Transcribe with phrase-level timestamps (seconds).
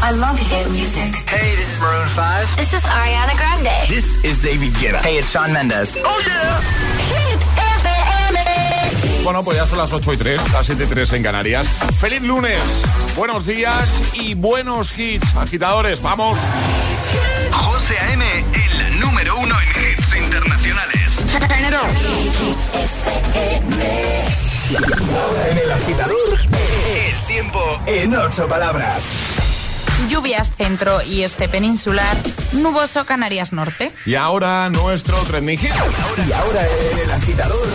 [0.00, 1.12] I love hit music.
[1.28, 2.56] Hey, this is Maroon 5.
[2.56, 3.88] This is Ariana Grande.
[3.88, 5.00] This is David Guetta.
[5.00, 5.96] Hey, it's Shawn Mendes.
[5.98, 6.60] Oh yeah.
[7.10, 7.40] Hit
[7.82, 9.24] FM.
[9.24, 11.66] Bueno, pues ya son las 8 y 3, las 7 y 3 en Canarias.
[12.00, 12.62] ¡Feliz lunes!
[13.16, 15.34] Buenos días y buenos hits.
[15.34, 16.38] Agitadores, vamos.
[17.52, 18.24] José A.M.,
[18.54, 21.24] el número uno en hits internacionales.
[25.50, 26.38] En el agitador,
[26.88, 29.47] el tiempo en ocho palabras.
[30.08, 32.16] Lluvias centro y este peninsular,
[32.52, 33.92] nuboso Canarias Norte.
[34.06, 35.72] Y ahora nuestro trending hit.
[36.26, 36.62] Y ahora
[36.92, 37.66] en el agitador,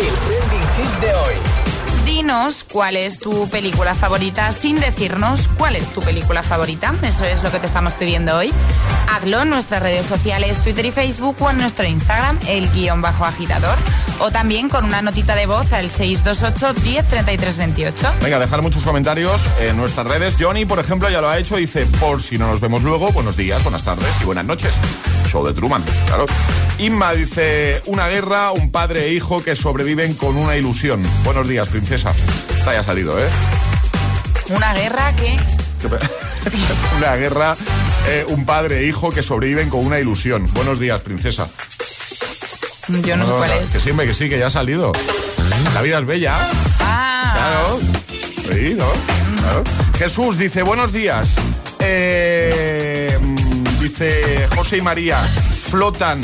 [0.00, 1.51] el trending hit de hoy.
[2.22, 6.94] Dinos cuál es tu película favorita sin decirnos cuál es tu película favorita.
[7.02, 8.52] Eso es lo que te estamos pidiendo hoy.
[9.10, 13.24] Hazlo en nuestras redes sociales, Twitter y Facebook o en nuestro Instagram, el guion bajo
[13.24, 13.76] agitador.
[14.20, 18.12] O también con una notita de voz al 628 10 28.
[18.22, 20.36] Venga, dejar muchos comentarios en nuestras redes.
[20.38, 21.56] Johnny, por ejemplo, ya lo ha hecho.
[21.56, 24.76] Dice, por si no nos vemos luego, buenos días, buenas tardes y buenas noches.
[25.26, 26.26] Show de Truman, claro.
[26.78, 31.02] Inma dice, una guerra, un padre e hijo que sobreviven con una ilusión.
[31.24, 32.11] Buenos días, princesa.
[32.56, 33.28] Está ya salido, ¿eh?
[34.48, 35.36] Una guerra que...
[36.98, 37.56] una guerra,
[38.06, 40.48] eh, un padre e hijo que sobreviven con una ilusión.
[40.54, 41.48] Buenos días, princesa.
[42.88, 43.70] Yo no, sé cuál es.
[43.72, 44.92] Que sí, que sí, que ya ha salido.
[45.74, 46.36] La vida es bella.
[46.80, 47.32] Ah.
[47.34, 47.80] Claro.
[48.36, 48.86] Sí, ¿no?
[49.40, 49.64] Claro.
[49.98, 51.36] Jesús dice, buenos días.
[51.78, 53.18] Eh,
[53.80, 56.22] dice José y María, flotan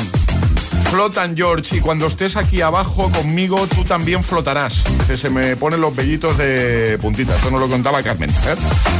[0.89, 4.83] flotan, George, y cuando estés aquí abajo conmigo, tú también flotarás.
[5.07, 7.35] Que se me ponen los vellitos de puntita.
[7.35, 8.29] Esto nos lo contaba Carmen.
[8.29, 8.55] ¿eh?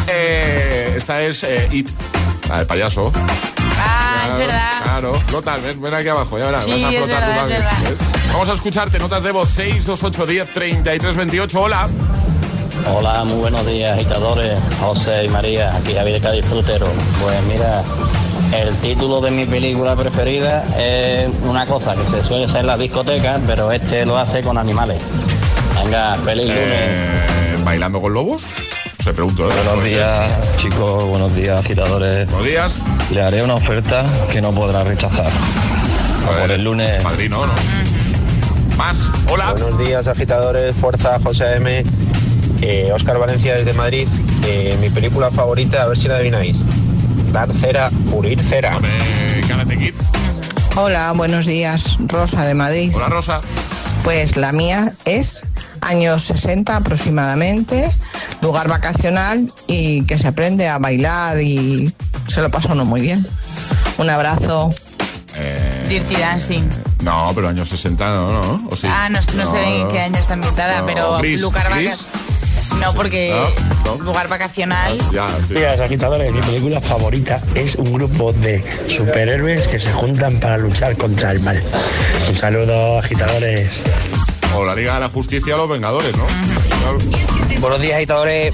[0.08, 1.90] Eh, esta es eh, It,
[2.48, 3.12] la del payaso.
[3.78, 4.72] Ah, es verdad.
[4.84, 7.64] Claro, flota, ven, ven, aquí abajo, ya verás, vas a flotar tú también.
[8.32, 11.60] Vamos a escucharte, notas de voz 628 10 33 28.
[11.60, 11.90] Hola.
[12.88, 14.58] Hola, muy buenos días, agitadores.
[14.80, 16.88] José y María, aquí Javier Cádiz Frutero.
[17.22, 17.84] Pues mira,
[18.54, 22.80] el título de mi película preferida es una cosa que se suele hacer en las
[22.80, 25.02] discotecas, pero este lo hace con animales.
[25.84, 26.60] Venga, feliz lunes.
[26.62, 28.54] Eh, ¿Bailando con lobos?
[29.00, 29.50] Se pregunto.
[29.50, 29.54] ¿eh?
[29.66, 31.06] Buenos días, chicos.
[31.06, 32.30] Buenos días, agitadores.
[32.30, 32.82] Buenos días.
[33.12, 35.32] Le haré una oferta que no podrá rechazar.
[36.26, 37.02] Por el lunes.
[37.02, 37.54] Padrino, ¿no?
[38.78, 39.10] Más.
[39.30, 39.52] Hola.
[39.52, 40.76] Buenos días, agitadores.
[40.76, 41.84] Fuerza, José M.
[42.62, 44.08] Eh, Oscar Valencia desde Madrid.
[44.46, 46.66] Eh, mi película favorita, a ver si la adivináis.
[47.32, 48.80] Dar cera, pulir cera.
[50.76, 51.98] Hola, buenos días.
[52.08, 52.92] Rosa de Madrid.
[52.96, 53.42] Hola, Rosa.
[54.04, 55.46] Pues la mía es
[55.82, 57.92] años 60 aproximadamente,
[58.42, 61.94] lugar vacacional y que se aprende a bailar y
[62.28, 63.26] se lo pasa uno muy bien.
[63.98, 64.74] Un abrazo.
[65.36, 66.64] Eh, Dirty Dancing.
[67.04, 68.70] No, pero años 60 no, ¿no?
[68.72, 68.88] ¿O sí?
[68.90, 72.00] Ah, no, no, No, sé en qué año está ambientada, No, pero gris, lugar gris.
[72.82, 73.34] No, porque
[73.86, 74.04] No, no.
[74.04, 74.98] lugar vacacional.
[75.12, 75.54] Ya, sí.
[75.56, 76.32] Días, agitadores.
[76.32, 81.40] Mi película favorita es un grupo de superhéroes que se juntan para luchar contra el
[81.42, 81.62] mal.
[82.30, 83.82] Un saludo, agitadores.
[84.56, 86.26] O la Liga de la Justicia los Vengadores, ¿no?
[86.80, 86.98] Claro.
[87.60, 88.54] Buenos días, agitadores.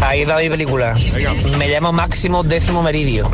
[0.00, 0.94] Ahí está mi película.
[1.58, 3.30] Me llamo Máximo Décimo Meridio.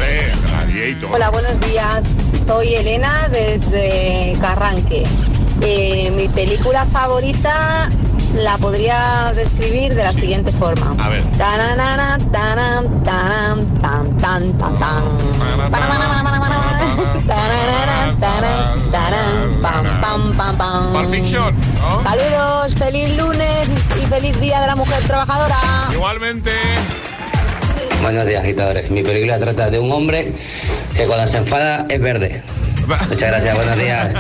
[1.13, 2.09] Hola, buenos días.
[2.47, 5.05] Soy Elena desde Carranque.
[5.63, 7.89] Eh, mi película favorita
[8.35, 10.95] la podría describir de la siguiente forma.
[11.03, 11.23] A ver.
[21.09, 22.03] Fiction, ¿no?
[22.03, 23.69] Saludos, feliz lunes
[24.01, 25.57] y feliz día de la mujer trabajadora.
[25.93, 26.53] Igualmente.
[28.03, 28.91] Buenos días, agitadores.
[28.91, 30.33] Mi película trata de un hombre
[30.95, 32.43] que cuando se enfada es verde.
[33.09, 34.15] Muchas gracias, buenos días.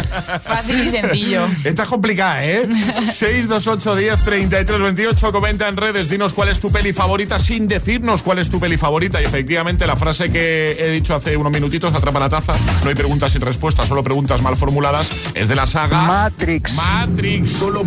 [0.44, 1.46] Fácil y sencillo.
[1.64, 2.68] Esta es complicada, ¿eh?
[3.10, 5.32] 628 10 33 28.
[5.32, 8.76] Comenta en redes, dinos cuál es tu peli favorita sin decirnos cuál es tu peli
[8.76, 9.20] favorita.
[9.20, 12.94] Y efectivamente, la frase que he dicho hace unos minutitos, atrapa la taza, no hay
[12.94, 16.74] preguntas sin respuestas, solo preguntas mal formuladas, es de la saga Matrix.
[16.74, 17.50] Matrix.
[17.50, 17.82] Solo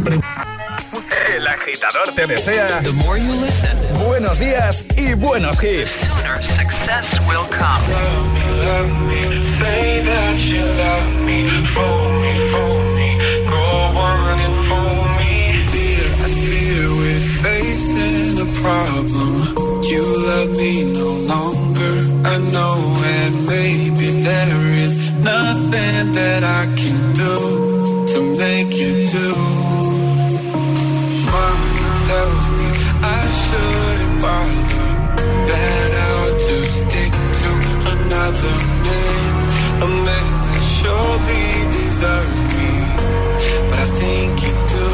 [1.34, 2.84] El agitador te desea
[4.06, 5.90] buenos días y buenos hits.
[5.90, 7.82] Sooner success will come.
[16.20, 19.82] I fear we're facing a problem.
[19.90, 21.96] You love me no longer.
[22.26, 29.63] I know, and maybe there is nothing that I can do to make you do.
[38.24, 38.56] another
[38.86, 39.32] man,
[39.84, 42.72] a man that surely deserves me.
[43.68, 44.88] But I think you do.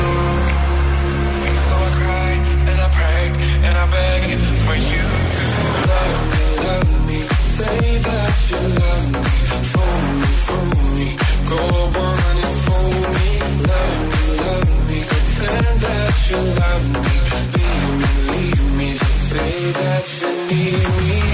[1.67, 2.31] So I cry
[2.69, 3.25] and I pray
[3.65, 4.23] and I beg
[4.65, 5.05] for you
[5.35, 5.43] to
[5.91, 7.19] love me, love me.
[7.55, 9.29] Say that you love me,
[9.73, 11.09] fool me, fool me.
[11.53, 11.63] Go
[12.05, 13.29] on and fool me,
[13.69, 14.99] love me, love me.
[15.11, 17.15] Pretend that you love me,
[17.55, 18.87] leave me, leave me.
[18.97, 21.28] Just say that you need me.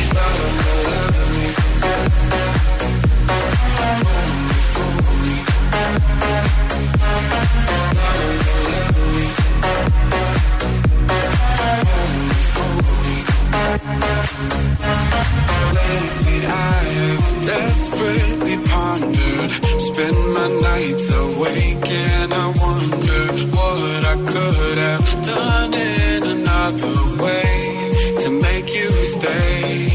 [16.95, 19.51] have desperately pondered.
[19.87, 23.21] Spend my nights awake and I wonder
[23.57, 27.91] what I could have done in another way
[28.23, 29.89] to make you stay.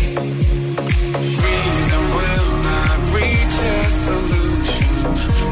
[1.44, 4.94] Reason will not reach a solution.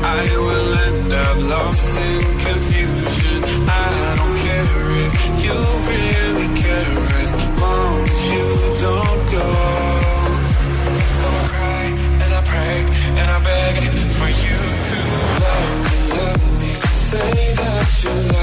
[0.05, 3.39] I will end up lost in confusion.
[3.69, 5.59] I don't care if you
[5.89, 6.28] really.
[17.89, 18.38] you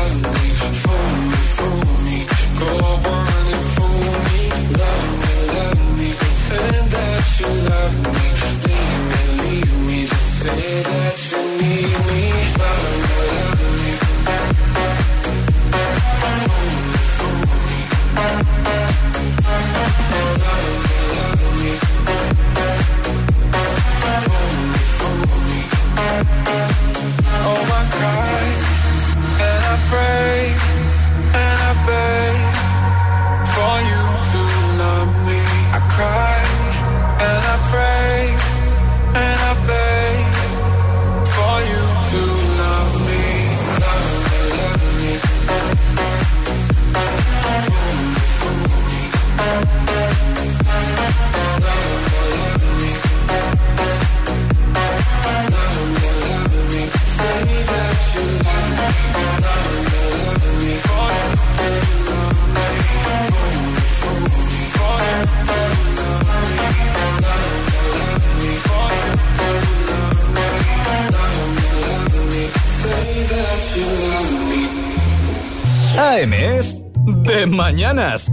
[77.06, 78.30] de mañanas.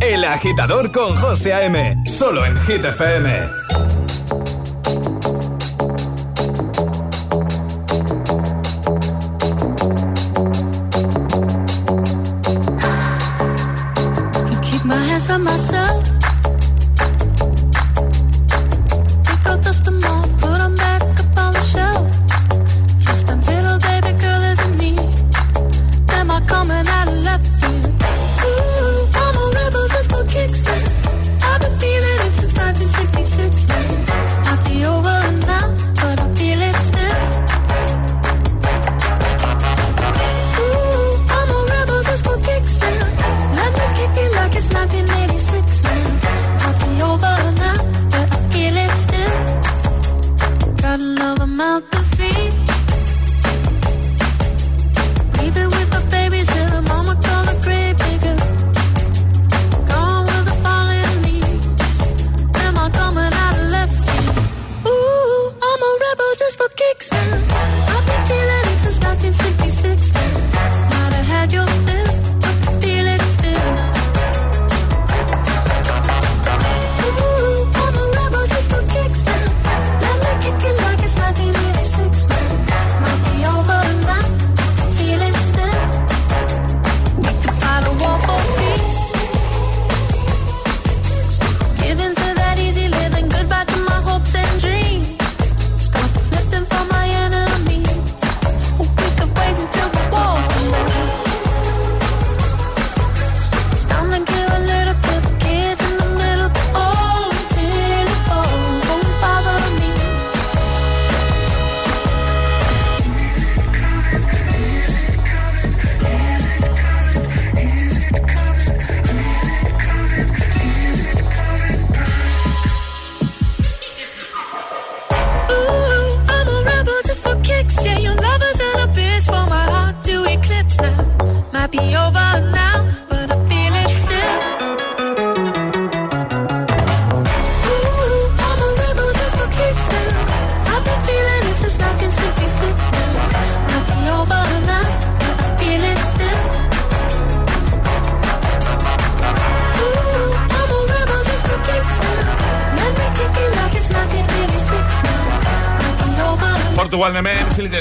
[0.00, 1.96] El agitador con José A.M.
[2.06, 3.87] Solo en Hit FM.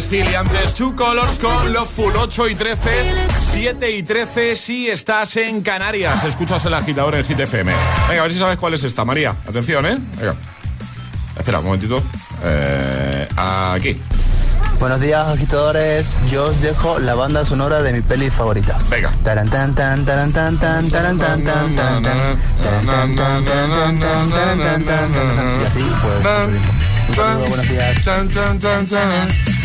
[0.08, 4.88] Steel y antes Two Colors con Love Full 8 y 13, 7 y 13 si
[4.88, 6.24] estás en Canarias.
[6.24, 7.74] Escuchas el agitador en Hit FM.
[8.08, 9.36] Venga, a ver si sabes cuál es esta, María.
[9.46, 9.98] Atención, ¿eh?
[10.18, 10.34] Venga.
[11.38, 12.02] Espera un momentito.
[12.42, 14.02] Eh, aquí.
[14.80, 16.16] Buenos días, agitadores.
[16.30, 18.80] Yo os dejo la banda sonora de mi peli favorita.
[18.90, 19.12] Venga.
[25.62, 26.24] Y así, pues,
[27.10, 27.48] mucho tiempo.
[27.50, 29.57] Buenos días.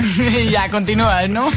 [0.50, 1.50] Ya, continúas, ¿no?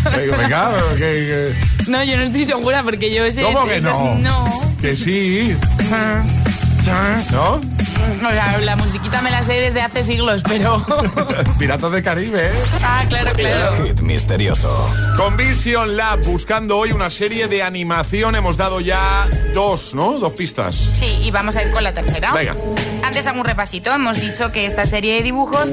[1.88, 3.42] No, yo no estoy segura porque yo ese...
[3.44, 3.84] ¿Cómo que ese-?
[3.84, 4.76] No.
[4.82, 5.56] Que sí.
[7.32, 7.73] ¿No?
[8.24, 10.86] O sea, la musiquita me la sé desde hace siglos, pero...
[11.60, 12.52] Piratas del Caribe, ¿eh?
[12.82, 13.86] ah, claro, claro.
[13.86, 14.70] Hit misterioso.
[15.18, 20.20] Con Vision Lab, buscando hoy una serie de animación, hemos dado ya dos, ¿no?
[20.20, 20.76] Dos pistas.
[20.76, 22.32] Sí, y vamos a ir con la tercera.
[22.34, 22.56] Venga.
[23.04, 23.94] Antes hago un repasito.
[23.94, 25.70] Hemos dicho que esta serie de dibujos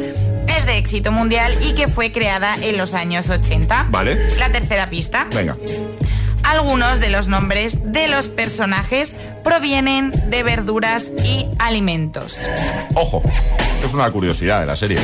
[0.48, 3.86] es de éxito mundial y que fue creada en los años 80.
[3.90, 4.28] Vale.
[4.38, 5.26] La tercera pista.
[5.32, 5.56] Venga.
[6.42, 12.38] Algunos de los nombres de los personajes provienen de verduras y alimentos.
[12.94, 13.22] Ojo,
[13.84, 14.98] es una curiosidad de la serie.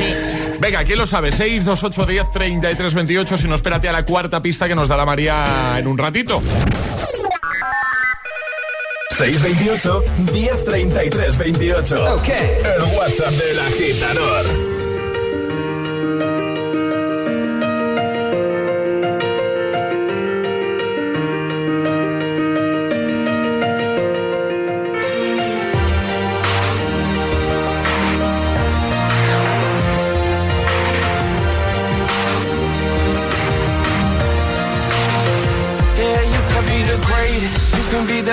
[0.59, 1.31] Venga, ¿quién lo sabe?
[1.31, 3.37] 6, 2, 8, 10, 33, 28.
[3.37, 6.41] Si no, espérate a la cuarta pista que nos dará María en un ratito.
[9.17, 12.15] 628 1033 28.
[12.15, 12.29] Ok.
[12.29, 14.66] El WhatsApp del agitador.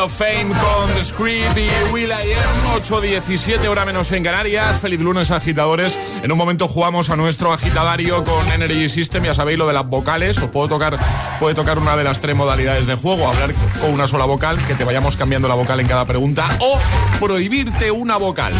[0.00, 4.78] Of Fame con The Script y Will I Am 8.17 hora menos en Canarias.
[4.78, 5.98] Feliz lunes agitadores.
[6.22, 9.24] En un momento jugamos a nuestro agitadario con Energy System.
[9.24, 10.38] Ya sabéis lo de las vocales.
[10.38, 10.98] Os puedo tocar,
[11.38, 13.28] puede tocar una de las tres modalidades de juego.
[13.28, 16.48] Hablar con una sola vocal, que te vayamos cambiando la vocal en cada pregunta.
[16.60, 16.78] O
[17.20, 18.52] prohibirte una vocal.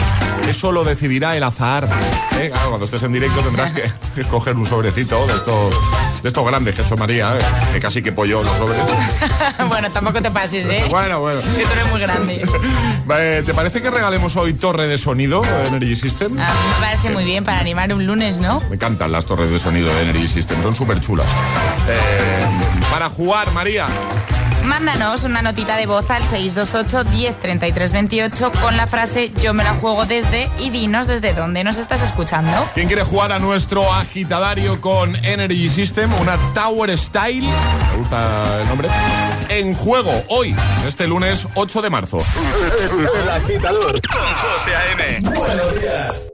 [0.48, 1.88] Eso lo decidirá el azar.
[2.38, 2.50] ¿eh?
[2.50, 5.74] Claro, cuando estés en directo tendrás que, escoger un sobrecito de estos,
[6.24, 7.44] de estos grandes que ha hecho María, ¿eh?
[7.74, 8.78] que casi que pollo los sobres.
[9.68, 10.86] bueno, tampoco te pases, ¿eh?
[10.88, 11.42] Bueno, bueno.
[11.42, 12.42] Que tú eres muy grande.
[13.44, 16.40] ¿Te parece que regalemos hoy torre de sonido de Energy System?
[16.40, 18.62] A mí me parece muy bien para animar un lunes, ¿no?
[18.70, 21.30] Me encantan las torres de sonido de Energy System, son súper chulas.
[21.90, 22.46] Eh,
[22.90, 23.86] para jugar, María.
[24.64, 29.74] Mándanos una notita de voz al 628 10 28 con la frase Yo me la
[29.74, 32.68] juego desde y dinos desde dónde nos estás escuchando.
[32.74, 36.12] ¿Quién quiere jugar a nuestro agitadario con Energy System?
[36.20, 37.46] Una Tower Style.
[37.92, 38.88] Me gusta el nombre.
[39.48, 40.56] En juego hoy,
[40.86, 42.18] este lunes 8 de marzo.
[43.22, 45.30] El agitador con José A.M.
[45.30, 46.33] Buenos días.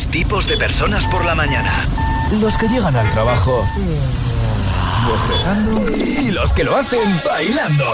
[0.00, 1.86] tipos de personas por la mañana.
[2.40, 3.64] Los que llegan al trabajo
[5.08, 7.84] bostezando y los que lo hacen bailando.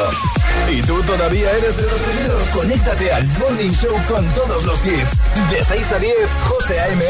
[0.70, 2.42] ¿Y tú todavía eres de los primeros?
[2.48, 5.18] Conéctate al Morning Show con todos los hits.
[5.50, 6.14] De 6 a 10,
[6.48, 7.04] José A.M.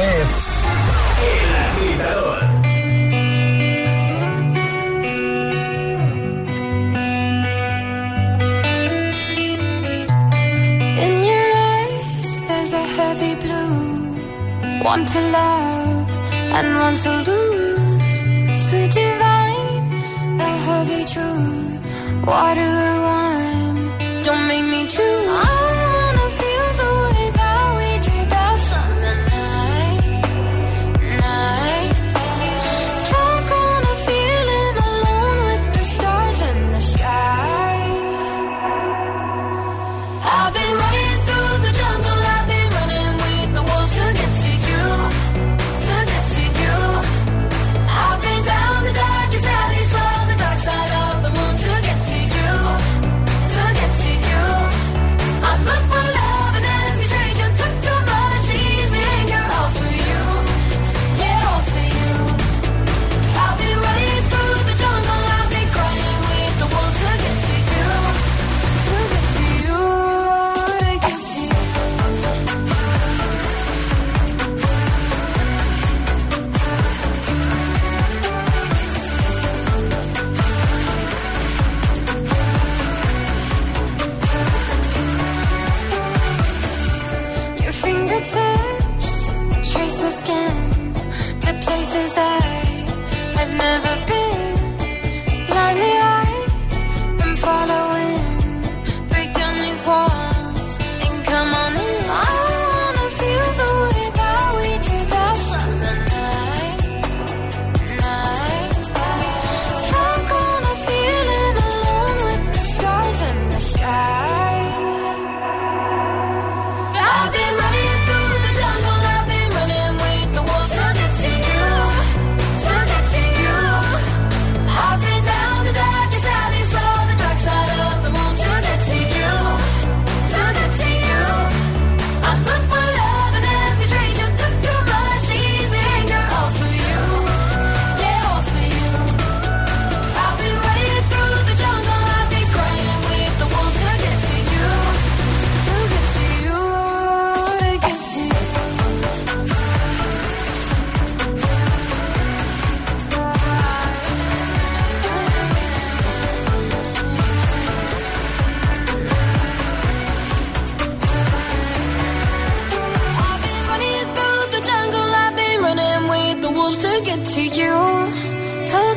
[14.90, 18.60] One to love and one to lose.
[18.64, 22.26] Sweet divine, the heavy truth.
[22.26, 25.59] Water and wine, don't make me choose.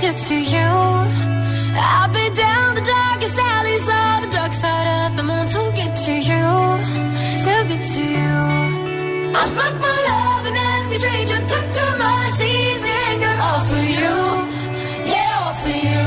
[0.03, 0.69] Get to you.
[1.95, 5.91] I've been down the darkest alleys of the dark side of the moon to get
[6.05, 6.45] to you,
[7.45, 8.35] to get to you.
[9.39, 14.13] I look for love and every stranger took too much easy anger all for you,
[15.13, 16.03] yeah, all for you.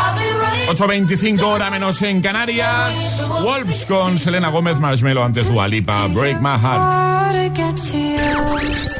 [0.00, 3.28] I've been running 8.25 hora menos en Canarias.
[3.42, 6.06] Wolves con Selena Gómez Marshmello antes Dualipa.
[6.08, 7.10] Break My Heart.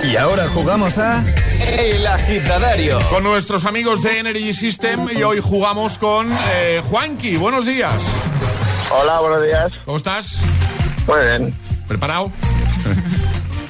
[0.03, 1.23] Y ahora jugamos a
[1.61, 2.99] El Agitadario.
[3.11, 7.37] Con nuestros amigos de Energy System y hoy jugamos con eh, Juanqui.
[7.37, 8.03] Buenos días.
[8.91, 9.73] Hola, buenos días.
[9.85, 10.41] ¿Cómo estás?
[11.07, 11.55] Muy bien.
[11.87, 12.33] ¿Preparado?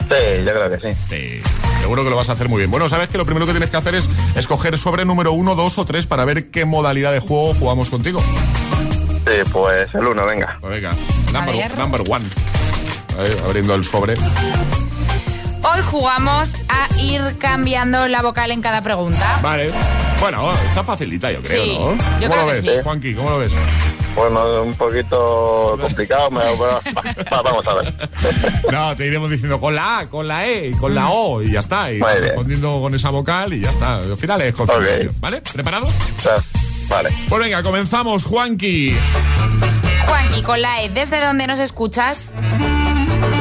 [0.09, 0.98] Sí, yo creo que sí.
[1.09, 1.42] Sí.
[1.81, 2.70] Seguro que lo vas a hacer muy bien.
[2.70, 5.79] Bueno, sabes que lo primero que tienes que hacer es escoger sobre número uno, dos
[5.79, 8.20] o tres para ver qué modalidad de juego jugamos contigo.
[9.26, 10.59] Sí, pues el uno, venga.
[10.61, 10.94] Pues venga,
[11.33, 12.24] number, number one.
[13.18, 14.16] Ahí, abriendo el sobre.
[15.81, 19.40] Hoy jugamos a ir cambiando la vocal en cada pregunta.
[19.43, 19.73] Vale.
[20.21, 21.95] Bueno, está facilita, yo creo, Sí, ¿no?
[22.21, 22.71] yo ¿Cómo creo lo que ves, sí.
[22.85, 23.14] Juanqui?
[23.14, 23.53] ¿Cómo lo ves?
[24.14, 27.95] Bueno, un poquito complicado, vamos a ver.
[28.71, 31.53] No, te iremos diciendo con la A, con la E y con la O y
[31.53, 31.90] ya está.
[31.90, 33.97] Y respondiendo con esa vocal y ya está.
[33.97, 35.40] Al final es concentración, ¿vale?
[35.51, 35.90] ¿Preparado?
[36.90, 37.09] Vale.
[37.27, 38.95] Pues venga, comenzamos, Juanqui.
[40.07, 42.21] Juanqui, con la E, ¿desde dónde nos escuchas?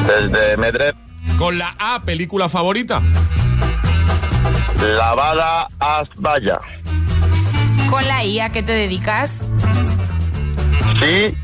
[0.06, 0.94] Desde Medred,
[1.40, 3.00] Con la A, película favorita.
[4.78, 6.60] Lavada Asbaya.
[7.88, 9.44] Con la I, ¿a qué te dedicas?
[10.98, 11.34] Sí,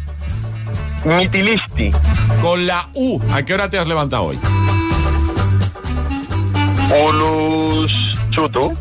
[1.03, 1.93] Mitilisti.
[2.43, 4.39] Con la U, ¿a qué hora te has levantado hoy?
[7.09, 7.91] Ulus
[8.33, 8.77] Chutu.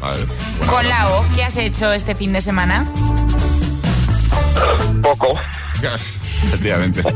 [0.00, 0.26] Vale.
[0.68, 2.84] Con la O, ¿qué has hecho este fin de semana?
[5.04, 5.38] Poco.
[6.44, 7.02] Efectivamente.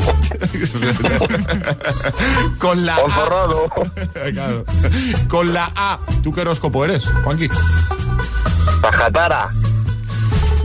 [2.58, 2.94] Con la.
[2.96, 2.98] A.
[4.32, 4.64] Claro.
[5.28, 7.48] Con la A, ¿tú qué horóscopo eres, Juanqui?
[8.80, 9.50] Pajatara.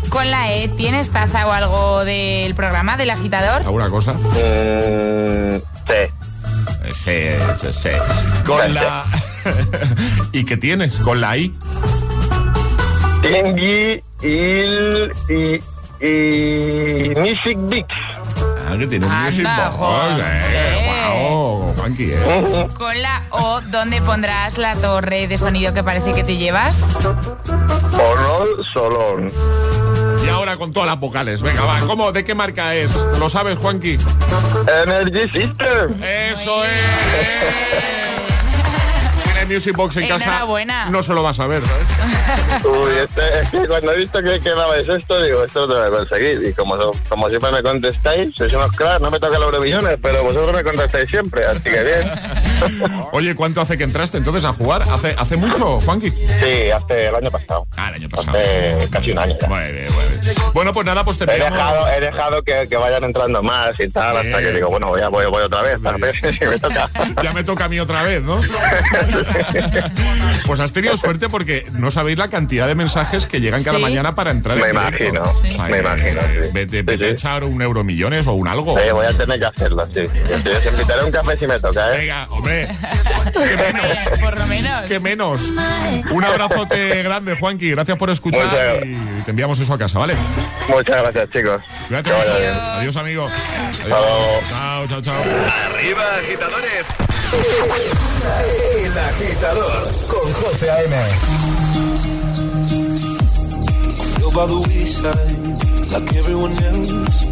[0.10, 3.62] Con la E, ¿tienes taza o algo del programa del agitador?
[3.64, 4.14] ¿Alguna cosa?
[4.14, 6.14] Mm, sí.
[6.92, 7.22] Sí,
[7.58, 7.90] sí, sí.
[8.46, 9.04] Con la...
[10.32, 10.96] ¿Y qué tienes?
[10.96, 11.54] Con la I.
[13.22, 15.60] Tengi, Il y,
[16.00, 17.88] y Music Bix.
[18.70, 20.24] Ah, que tiene un Anda, music box.
[20.24, 22.68] Eh, guau, Juanqui, ¿eh?
[22.78, 26.78] Con la O, ¿dónde pondrás la torre de sonido que parece que te llevas?
[27.94, 29.32] Horror Solón.
[30.24, 31.42] Y ahora con todas las vocales.
[31.42, 31.80] Venga, va.
[31.80, 32.12] ¿Cómo?
[32.12, 32.92] ¿De qué marca es?
[33.12, 33.98] ¿Te lo sabes, Juanqui?
[34.84, 36.04] Energy System.
[36.04, 37.97] Eso es.
[39.48, 40.30] Music Box en casa.
[40.30, 40.90] Enhorabuena.
[40.90, 42.66] No se lo vas a ver, ¿sabes?
[42.66, 45.98] Uy, este, es que cuando he visto que quedabais esto, digo, esto lo tengo que
[45.98, 46.48] conseguir.
[46.48, 46.78] Y como,
[47.10, 50.64] como siempre me contestáis, sois unos cracks, no me toca los millones, pero vosotros me
[50.64, 52.12] contestáis siempre, así que bien.
[53.12, 54.84] Oye, ¿cuánto hace que entraste entonces a jugar?
[54.84, 56.10] ¿Hace, hace mucho, Juanqui?
[56.12, 57.68] Sí, hace el año pasado.
[57.78, 58.38] Ah, el año pasado.
[58.38, 59.48] Hace casi un año ya.
[59.48, 60.36] Muy bien, muy bien.
[60.54, 63.90] Bueno, pues nada, pues te He dejado, he dejado que, que vayan entrando más y
[63.90, 66.58] tal, hasta que digo, bueno, voy, a- voy, voy otra vez, a ver si me
[66.60, 66.90] toca.
[67.22, 68.40] Ya me toca a mí otra vez, ¿no?
[70.46, 73.84] Pues has tenido suerte porque no sabéis la cantidad de mensajes que llegan cada Sí.
[73.84, 77.44] mañana para entrar Me en imagino, O sea, me imagino, eh, Vete, vete a echar
[77.44, 78.78] un euro millones o un algo.
[78.80, 80.02] Sí, voy a tener que hacerlo, sí.
[80.28, 81.98] Te invitaré un café si me toca, ¿eh?
[82.00, 82.47] Venga, hombre.
[82.48, 83.98] ¿Qué menos?
[84.20, 84.90] Por lo menos.
[84.90, 85.54] ¿Qué menos?
[86.12, 87.72] Un abrazote grande, Juanqui.
[87.72, 90.16] Gracias por escuchar Muchas y te enviamos eso a casa, ¿vale?
[90.68, 91.62] Muchas gracias, chicos.
[91.88, 92.32] Cuídate mucho.
[92.32, 93.28] Adiós, amigo.
[93.84, 94.50] Adiós.
[94.50, 95.24] Chao, chao, chao.
[95.76, 96.86] Arriba, agitadores.
[98.84, 100.96] El agitador con José A.M.
[104.38, 107.24] by the wayside like everyone else.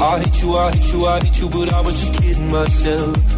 [0.00, 3.37] I hate you, I hate you, I hate you, but I was just kidding myself.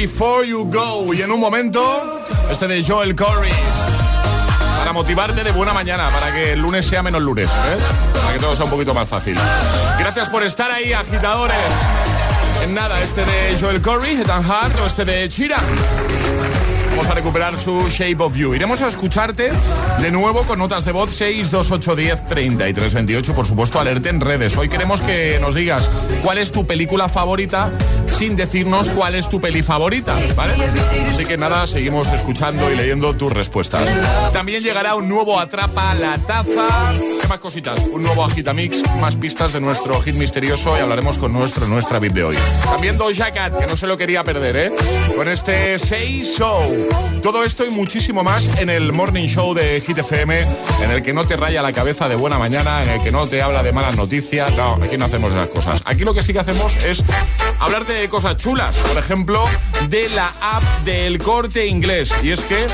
[0.00, 1.12] Before You Go.
[1.12, 1.82] Y en un momento,
[2.50, 3.52] este de Joel Corey.
[4.78, 7.76] Para motivarte de buena mañana, para que el lunes sea menos lunes, ¿eh?
[8.14, 9.36] Para que todo sea un poquito más fácil.
[9.98, 11.54] Gracias por estar ahí, agitadores.
[12.62, 15.58] En nada, este de Joel Corey, Ethan Hart o este de Chira.
[16.90, 18.54] Vamos a recuperar su Shape of You.
[18.54, 19.50] Iremos a escucharte
[20.00, 23.34] de nuevo con notas de voz 62810 3328.
[23.34, 24.56] Por supuesto, alerte en redes.
[24.56, 25.88] Hoy queremos que nos digas
[26.22, 27.70] cuál es tu película favorita
[28.20, 30.52] sin decirnos cuál es tu peli favorita, ¿vale?
[31.10, 33.88] Así que nada, seguimos escuchando y leyendo tus respuestas.
[34.32, 36.92] También llegará un nuevo Atrapa la Taza.
[37.30, 37.84] ¿Qué más cositas?
[37.92, 42.12] Un nuevo Agitamix, más pistas de nuestro hit misterioso y hablaremos con nuestro, nuestra VIP
[42.12, 42.36] de hoy.
[42.64, 44.72] También Doja Cat, que no se lo quería perder, ¿eh?
[45.14, 46.88] Con este Say Show.
[47.22, 50.44] Todo esto y muchísimo más en el Morning Show de Hit FM,
[50.82, 53.24] en el que no te raya la cabeza de buena mañana, en el que no
[53.28, 54.50] te habla de malas noticias.
[54.56, 55.82] No, aquí no hacemos esas cosas.
[55.84, 57.04] Aquí lo que sí que hacemos es
[57.60, 58.74] hablarte de cosas chulas.
[58.74, 59.40] Por ejemplo,
[59.88, 62.12] de la app del corte inglés.
[62.24, 62.66] Y es que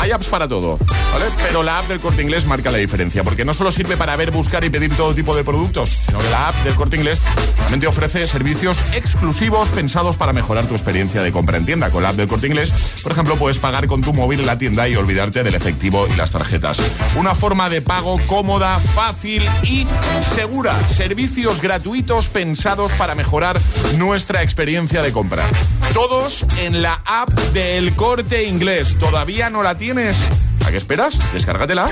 [0.00, 0.78] hay apps para todo,
[1.12, 1.24] ¿vale?
[1.42, 4.30] Pero la app del corte inglés marca la diferencia, porque no solo sirve para ver,
[4.30, 7.22] buscar y pedir todo tipo de productos, sino que la app del corte inglés
[7.58, 11.90] también te ofrece servicios exclusivos pensados para mejorar tu experiencia de compra en tienda.
[11.90, 14.58] Con la app del corte inglés, por ejemplo, puedes pagar con tu móvil en la
[14.58, 16.78] tienda y olvidarte del efectivo y las tarjetas.
[17.16, 19.86] Una forma de pago cómoda, fácil y
[20.34, 20.76] segura.
[20.88, 23.58] Servicios gratuitos pensados para mejorar
[23.96, 25.44] nuestra experiencia de compra.
[25.94, 28.98] Todos en la app del corte inglés.
[28.98, 29.85] ¿Todavía no la tienes?
[30.66, 31.32] ¿A qué esperas?
[31.32, 31.88] Descárgatela.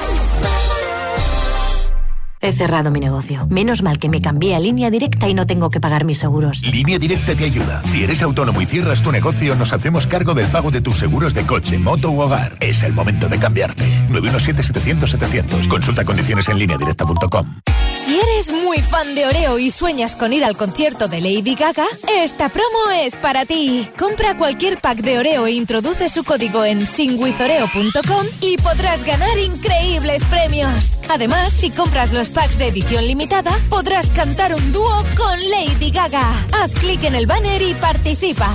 [2.44, 3.46] He cerrado mi negocio.
[3.48, 6.60] Menos mal que me cambié a línea directa y no tengo que pagar mis seguros.
[6.60, 7.82] Línea Directa te ayuda.
[7.86, 11.32] Si eres autónomo y cierras tu negocio, nos hacemos cargo del pago de tus seguros
[11.32, 12.58] de coche, moto u hogar.
[12.60, 13.86] Es el momento de cambiarte.
[14.10, 15.68] 917-700-700.
[15.68, 17.46] Consulta condiciones en lineadirecta.com.
[17.94, 21.86] Si eres muy fan de Oreo y sueñas con ir al concierto de Lady Gaga,
[22.12, 23.88] esta promo es para ti.
[23.96, 30.24] Compra cualquier pack de Oreo e introduce su código en singwithoreo.com y podrás ganar increíbles
[30.24, 30.98] premios.
[31.08, 36.30] Además, si compras los packs de edición limitada, podrás cantar un dúo con Lady Gaga.
[36.52, 38.50] Haz clic en el banner y participa.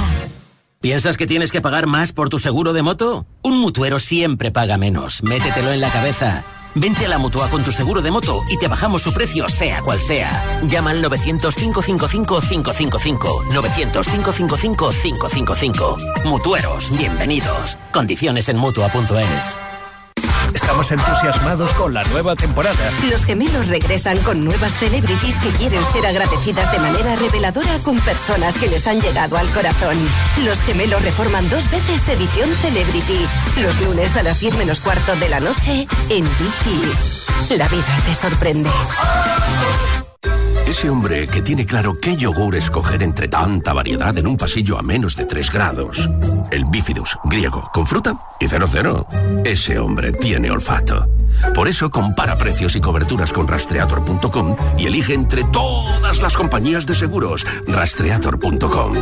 [0.81, 3.25] ¿Piensas que tienes que pagar más por tu seguro de moto?
[3.41, 5.23] Un mutuero siempre paga menos.
[5.23, 6.45] Métetelo en la cabeza.
[6.75, 9.81] Vente a la Mutua con tu seguro de moto y te bajamos su precio sea
[9.81, 10.61] cual sea.
[10.67, 13.17] Llama al 900-555-555.
[13.49, 16.25] 900-555-555.
[16.25, 17.75] Mutueros, bienvenidos.
[17.91, 19.55] Condiciones en Mutua.es.
[20.53, 22.91] Estamos entusiasmados con la nueva temporada.
[23.09, 28.57] Los gemelos regresan con nuevas celebrities que quieren ser agradecidas de manera reveladora con personas
[28.57, 29.97] que les han llegado al corazón.
[30.43, 33.27] Los gemelos reforman dos veces edición Celebrity.
[33.61, 37.25] Los lunes a las 10 menos cuarto de la noche en Dickies.
[37.49, 38.69] La vida te sorprende.
[40.69, 44.83] Ese hombre que tiene claro qué yogur escoger entre tanta variedad en un pasillo a
[44.83, 46.07] menos de 3 grados.
[46.51, 49.07] El bifidus, griego, con fruta y 00.
[49.43, 51.07] Ese hombre tiene olfato.
[51.55, 56.93] Por eso compara precios y coberturas con rastreator.com y elige entre todas las compañías de
[56.93, 57.47] seguros.
[57.67, 58.93] Rastreator.com.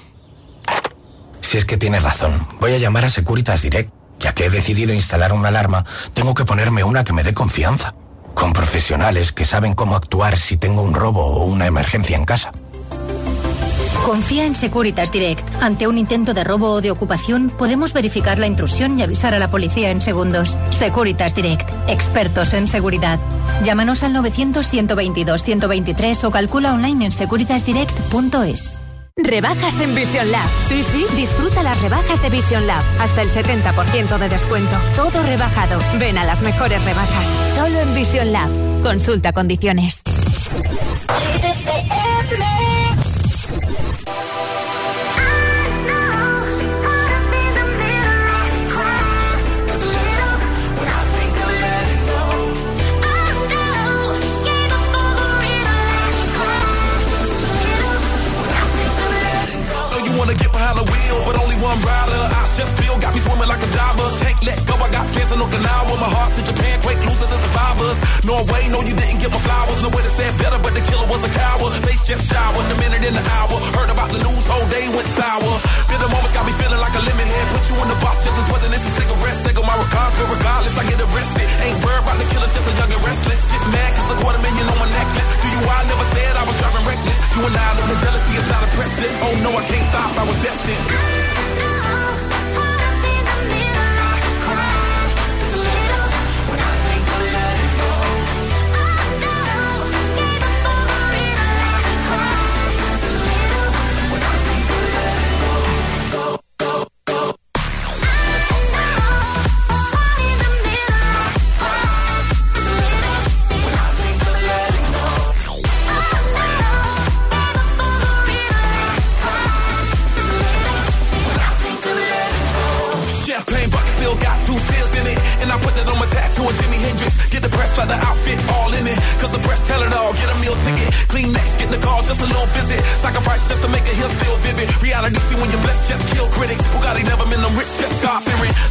[1.47, 3.89] Si es que tienes razón, voy a llamar a Securitas Direct.
[4.19, 7.93] Ya que he decidido instalar una alarma, tengo que ponerme una que me dé confianza.
[8.33, 12.51] Con profesionales que saben cómo actuar si tengo un robo o una emergencia en casa.
[14.05, 15.47] Confía en Securitas Direct.
[15.61, 19.39] Ante un intento de robo o de ocupación, podemos verificar la intrusión y avisar a
[19.39, 20.59] la policía en segundos.
[20.77, 21.69] Securitas Direct.
[21.87, 23.21] Expertos en seguridad.
[23.63, 28.81] Llámanos al 900-122-123 o calcula online en securitasdirect.es.
[29.17, 30.47] Rebajas en Vision Lab.
[30.67, 32.83] Sí, sí, disfruta las rebajas de Vision Lab.
[32.99, 34.77] Hasta el 70% de descuento.
[34.95, 35.79] Todo rebajado.
[35.97, 37.27] Ven a las mejores rebajas.
[37.55, 38.49] Solo en Vision Lab.
[38.83, 40.03] Consulta condiciones.
[60.27, 62.19] Wanna get behind the wheel, but only one rider.
[62.35, 64.07] I chef Bill got me swimming like a diver.
[64.23, 65.93] Can't let go, I got fans in Okinawa.
[65.99, 67.99] My heart to Japan, quake losers and survivors.
[68.23, 69.83] Norway, no, you didn't get my flowers.
[69.83, 71.75] No way to say better, but the killer was a coward.
[71.83, 73.59] Face just shower, a minute in the hour.
[73.75, 75.51] Heard about the news, whole day went sour.
[75.91, 77.45] Feel the moment got me feeling like a lemon head.
[77.59, 79.39] Put you in the box, just as wasn't this a cigarette.
[79.43, 81.47] Take my regards, but regardless, I get arrested.
[81.67, 83.41] Ain't worried about the killers, just a young and restless.
[83.51, 85.27] Get mad, cause a quarter million on my necklace.
[85.43, 87.19] Do you, I never said I was driving reckless.
[87.35, 89.11] You and I know the jealousy is not impressive.
[89.27, 91.16] Oh no, I can't stop, I was destined.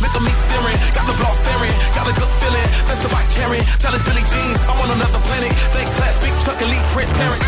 [0.03, 1.74] Look at me staring, got the block staring.
[1.97, 3.64] Got a good feeling, that's the bike carrying.
[3.80, 5.53] Tell us Billy Jeans, I'm on another planet.
[5.72, 7.42] Thank class, big truck, elite, transparent.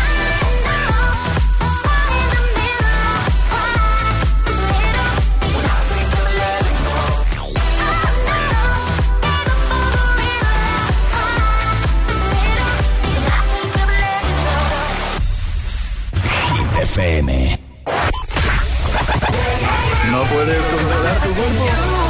[16.55, 17.59] Hit FM.
[20.11, 22.08] ¿No puedes controlar tu cuerpo?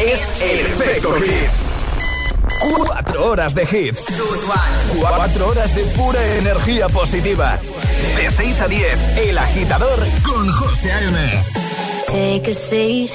[0.00, 0.30] Es.
[2.60, 4.06] Cuatro horas de hits.
[4.98, 7.58] Cuatro horas de pura energía positiva.
[8.16, 11.44] De 6 a 10, El Agitador con José A.M.
[12.06, 13.10] Take a seat.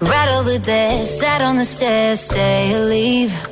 [0.00, 3.51] Right over there, sat on the stairs, stay leave.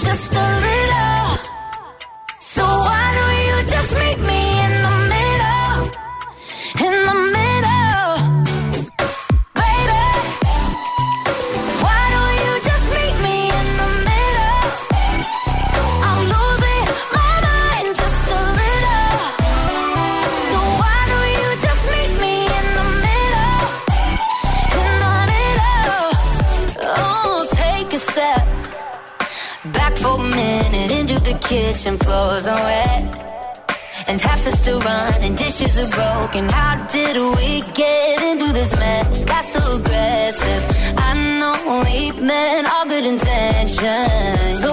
[0.00, 1.29] just a little.
[31.50, 31.98] Kitchen.
[31.98, 33.02] Floors are wet.
[34.06, 36.48] And taps are still running, dishes are broken.
[36.48, 39.24] How did we get into this mess?
[39.24, 40.62] Got so aggressive.
[41.06, 44.62] I know we meant all good intentions.
[44.62, 44.70] So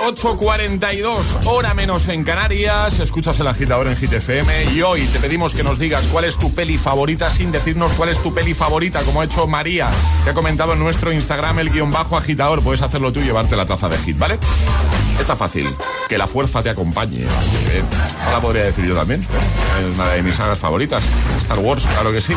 [0.00, 2.98] Z842, hora menos en Canarias.
[3.00, 6.38] Escuchas el agitador en Hit FM y hoy te pedimos que nos digas cuál es
[6.38, 9.90] tu peli favorita sin decirnos cuál es tu peli favorita, como ha hecho María,
[10.24, 12.62] que ha comentado en nuestro Instagram el guion bajo agitador.
[12.62, 14.38] Puedes hacerlo tú y llevarte la taza de hit, ¿vale?
[15.20, 15.68] Está fácil.
[16.08, 17.26] Que la fuerza te acompañe.
[18.24, 19.20] Ahora podría decir yo también.
[19.20, 21.04] Es una de mis sagas favoritas.
[21.38, 22.32] Star Wars, claro que sí.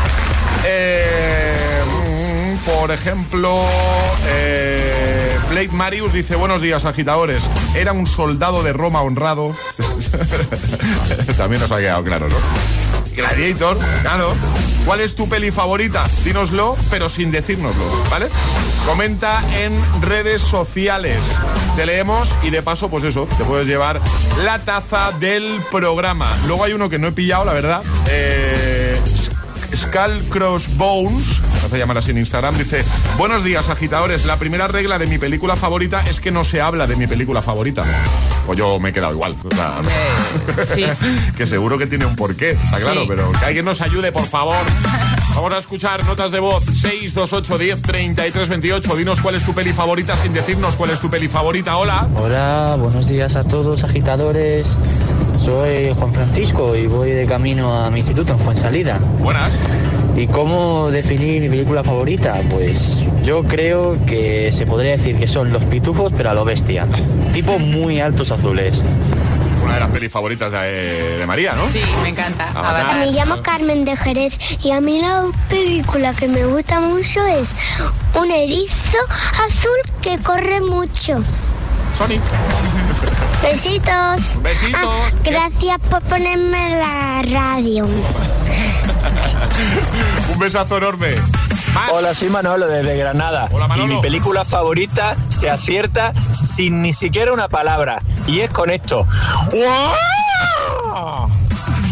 [0.66, 3.62] Eh, mm, por ejemplo,
[4.26, 5.13] eh,
[5.50, 7.48] Blade Marius dice: Buenos días, agitadores.
[7.74, 9.54] Era un soldado de Roma honrado.
[11.36, 12.36] También nos ha quedado claro, ¿no?
[13.14, 14.34] Gladiator, claro.
[14.84, 16.04] ¿Cuál es tu peli favorita?
[16.24, 18.28] Dínoslo, pero sin decírnoslo, ¿vale?
[18.86, 19.72] Comenta en
[20.02, 21.22] redes sociales.
[21.76, 24.00] Te leemos y de paso, pues eso, te puedes llevar
[24.44, 26.28] la taza del programa.
[26.46, 27.82] Luego hay uno que no he pillado, la verdad.
[28.08, 29.00] Eh,
[29.74, 32.84] Skull Crossbones, hace llamar así en Instagram, dice:
[33.18, 34.24] Buenos días, agitadores.
[34.24, 37.42] La primera regla de mi película favorita es que no se habla de mi película
[37.42, 37.84] favorita.
[38.46, 39.34] Pues yo me he quedado igual.
[39.42, 39.72] o sea,
[40.66, 40.84] sí.
[41.36, 43.06] que seguro que tiene un porqué, está claro, Sí.
[43.08, 44.56] pero que alguien nos ayude, por favor.
[45.34, 48.96] Vamos a escuchar notas de voz 628 10 33 28.
[48.96, 51.76] Dinos cuál es tu peli favorita sin decirnos cuál es tu peli favorita.
[51.76, 52.06] Hola.
[52.16, 54.76] Hola, buenos días a todos, agitadores.
[55.38, 58.98] Soy Juan Francisco y voy de camino a mi instituto en Fuensalida.
[59.20, 59.56] Buenas.
[60.16, 62.40] ¿Y cómo definir mi película favorita?
[62.50, 66.86] Pues yo creo que se podría decir que son los pitufos, pero a lo bestia.
[67.32, 68.82] Tipo muy altos azules.
[69.62, 71.66] Una de las pelis favoritas de, de María, ¿no?
[71.68, 72.50] Sí, me encanta.
[72.50, 72.98] Avatar.
[73.00, 77.56] Me llamo Carmen de Jerez y a mí la película que me gusta mucho es
[78.14, 78.98] un erizo
[79.46, 81.22] azul que corre mucho.
[81.96, 82.20] Sonic.
[83.44, 84.42] Besitos.
[84.42, 84.80] Besitos.
[84.82, 87.84] Ah, gracias por ponerme la radio.
[90.32, 91.14] Un besazo enorme.
[91.92, 93.50] Hola, soy Manolo desde Granada.
[93.76, 98.00] Y mi película favorita se acierta sin ni siquiera una palabra.
[98.26, 99.06] Y es con esto.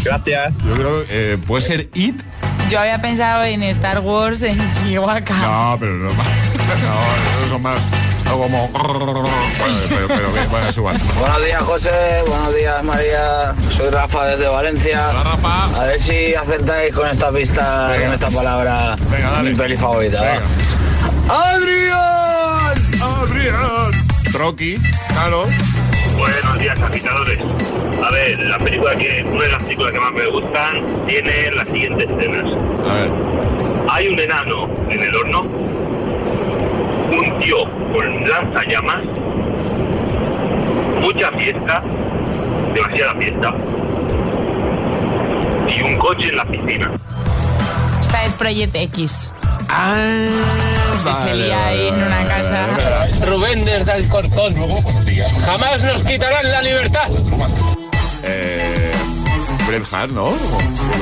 [0.03, 0.53] Gracias.
[0.65, 2.19] Yo creo que eh, puede ser It.
[2.69, 5.19] Yo había pensado en Star Wars en Chihuahua.
[5.19, 6.09] No, pero no.
[6.73, 6.99] No,
[7.37, 7.77] esos son más.
[8.37, 8.67] Como.
[8.67, 8.99] Bueno,
[9.89, 10.97] pero, pero bien, bueno, es igual.
[11.19, 12.23] Buenos días, José.
[12.27, 13.53] Buenos días, María.
[13.77, 15.07] Soy Rafa desde Valencia.
[15.11, 15.81] Hola, Rafa.
[15.81, 18.05] A ver si acertáis con esta pista, Venga.
[18.05, 18.95] con esta palabra.
[19.11, 19.49] Venga, dale.
[19.51, 20.19] Mi peli favorita.
[20.19, 20.25] va.
[20.25, 20.43] Venga.
[21.29, 22.73] ¡Adrián!
[23.01, 24.33] ¡Adrián!
[24.33, 24.77] Rocky,
[25.09, 25.45] claro.
[26.17, 27.39] Buenos días, agitadores.
[28.03, 31.67] A ver, la película que, una de las películas que más me gustan tiene las
[31.67, 32.45] siguientes escenas.
[32.89, 33.09] A ver.
[33.89, 35.45] Hay un enano en el horno,
[37.19, 37.57] un tío
[37.91, 39.03] con lanzallamas,
[41.01, 41.83] mucha fiesta,
[42.73, 43.53] demasiada fiesta,
[45.67, 46.91] y un coche en la piscina.
[48.01, 49.31] Esta es Project X.
[49.69, 49.95] Ah,
[51.03, 52.67] que se lía ahí en una casa.
[53.25, 54.55] Rubén desde el Cortón.
[55.45, 57.09] Jamás nos quitarán la libertad.
[58.23, 58.91] Eh,
[59.67, 60.31] Bret Hart, ¿no?
[60.31, 60.37] Yo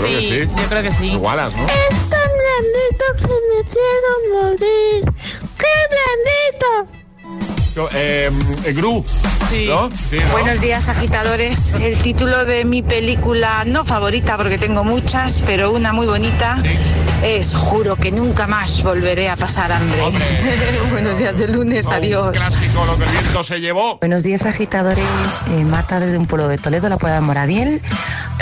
[0.02, 0.50] creo que sí.
[0.58, 1.16] yo creo que sí.
[1.16, 1.68] Wallace, ¿no?
[1.68, 5.41] Es tan blandito que me quiero morir.
[5.62, 7.01] ¡Qué blandito!
[7.76, 8.30] Yo, Eh,
[8.66, 9.04] eh, Gru.
[9.04, 9.04] ¿No?
[9.50, 9.90] Sí, ¿no?
[10.32, 11.74] Buenos días, agitadores.
[11.74, 16.58] El título de mi película, no favorita porque tengo muchas, pero una muy bonita,
[17.24, 20.02] es Juro que nunca más volveré a pasar hambre.
[20.92, 22.32] Buenos días de lunes, adiós.
[22.34, 23.98] Clásico, lo que el viento se llevó.
[24.00, 25.06] Buenos días, agitadores.
[25.52, 27.82] Eh, Marta desde un pueblo de Toledo, la Puebla de Moradiel.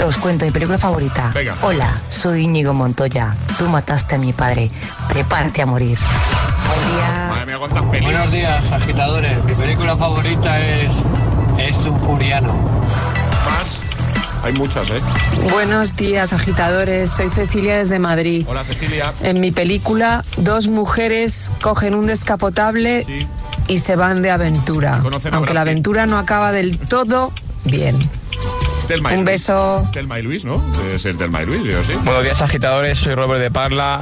[0.06, 1.32] Os cuento mi película favorita.
[1.36, 1.56] Venga.
[1.62, 3.36] Hola, soy Íñigo Montoya.
[3.58, 4.72] Tú mataste a mi padre.
[5.08, 5.98] Prepárate a morir.
[7.40, 8.04] Madre mía, cuántas pelis.
[8.04, 9.46] Buenos días, agitadores.
[9.46, 10.92] Mi película favorita es
[11.58, 12.54] Es un furiano.
[13.46, 13.80] Más.
[14.44, 15.00] Hay muchas, ¿eh?
[15.50, 17.10] Buenos días, agitadores.
[17.10, 18.46] Soy Cecilia desde Madrid.
[18.46, 19.14] Hola, Cecilia.
[19.22, 23.06] En mi película, dos mujeres cogen un descapotable
[23.70, 25.00] y se van de aventura.
[25.32, 27.32] Aunque la aventura no acaba del todo
[27.64, 27.98] bien.
[28.90, 29.88] Telma y Un beso.
[29.94, 30.58] Telma y Luis, ¿no?
[30.82, 31.94] Debe ser Telma y Luis, yo sí.
[32.04, 32.98] Buenos días, agitadores.
[32.98, 34.02] Soy Robert de Parla.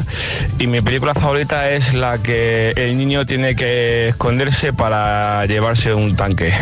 [0.59, 6.15] Y mi película favorita es la que el niño tiene que esconderse para llevarse un
[6.15, 6.53] tanque.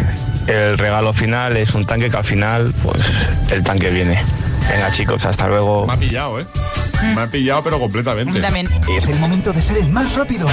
[0.47, 3.05] El regalo final es un tanque que al final, pues,
[3.51, 4.19] el tanque viene.
[4.71, 5.86] Venga, chicos, hasta luego.
[5.86, 6.45] Me ha pillado, ¿eh?
[7.13, 8.41] Me ha pillado, pero completamente.
[8.97, 10.47] Es el momento de ser el más rápido.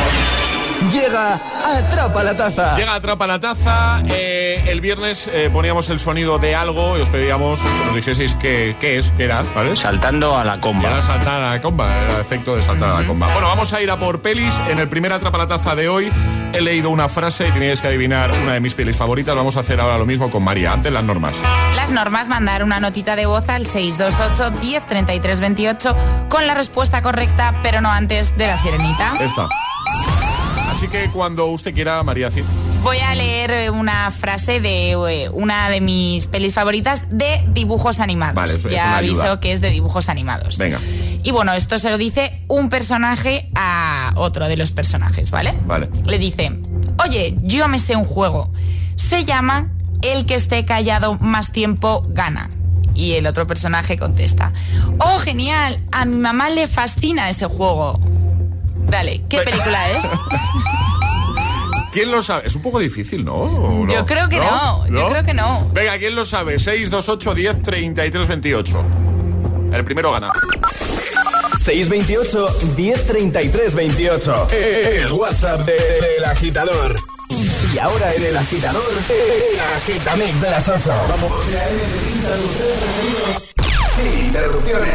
[0.91, 2.77] Llega Atrapa la Taza.
[2.77, 4.03] Llega Atrapa la Taza.
[4.09, 8.35] Eh, el viernes eh, poníamos el sonido de algo y os pedíamos que nos dijeseis
[8.35, 9.77] qué, qué es, qué era, ¿vale?
[9.77, 10.89] Saltando a la comba.
[10.89, 13.33] Era saltar a la comba, era el efecto de saltar a la comba.
[13.33, 14.55] Bueno, vamos a ir a por pelis.
[14.69, 16.11] En el primer Atrapa la Taza de hoy
[16.53, 19.37] he leído una frase y teníais que adivinar una de mis pelis favoritas.
[19.37, 20.73] Vamos a hacer ahora lo mismo con María.
[20.73, 21.37] Antes las normas.
[21.75, 25.97] Las normas, mandar una notita de voz al 628 10 33 28
[26.29, 29.15] con la respuesta correcta, pero no antes de la sirenita.
[29.21, 29.49] Esta.
[30.83, 32.43] Así que cuando usted quiera, María Cid.
[32.83, 38.01] Voy a leer eh, una frase de eh, una de mis pelis favoritas de dibujos
[38.01, 38.35] animados.
[38.35, 40.59] Vale, eso es ya aviso que es de dibujos animados.
[40.59, 40.81] Venga,
[41.23, 45.55] Y bueno, esto se lo dice un personaje a otro de los personajes, ¿vale?
[45.67, 45.89] vale.
[46.05, 46.51] Le dice,
[47.07, 48.51] oye, yo me sé un juego.
[48.97, 49.71] Se llama
[50.03, 52.51] El que esté callado más tiempo gana.
[52.97, 54.53] Y el otro personaje contesta,
[54.99, 58.01] oh, genial, a mi mamá le fascina ese juego.
[58.89, 60.05] Dale, ¿qué película es?
[61.93, 62.47] ¿Quién lo sabe?
[62.47, 63.35] Es un poco difícil, ¿no?
[63.35, 63.93] ¿O no?
[63.93, 65.69] Yo creo que no, yo creo que no.
[65.75, 66.59] Venga, ¿quién lo sabe?
[66.59, 68.85] 628 10 33 28.
[69.73, 70.33] El primero gana.
[71.63, 74.49] 628 1033 28.
[74.53, 76.97] El WhatsApp de- del agitador.
[77.75, 80.93] Y ahora en el agitador, el agitamix de las 8.
[81.09, 81.33] Vamos.
[83.97, 84.95] sin interrupciones.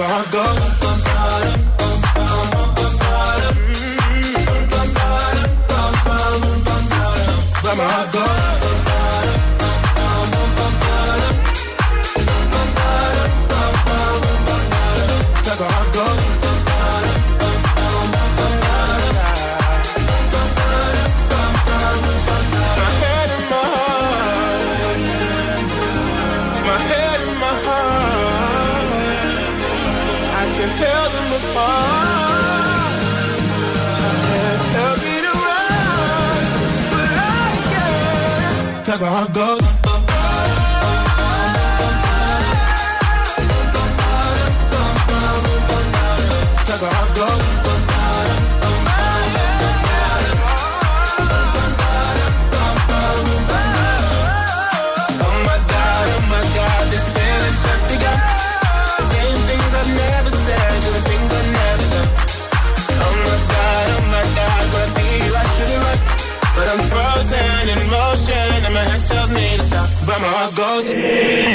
[0.00, 0.69] Cause my heart
[39.00, 39.32] can't.
[39.32, 39.59] Cause my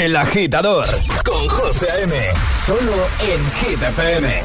[0.06, 0.86] El agitador
[1.24, 1.88] con José.
[2.64, 4.44] Solo en Hit FM.